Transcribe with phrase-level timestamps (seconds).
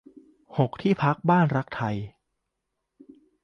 [0.57, 1.95] หก ที่พักบ้านรักไทย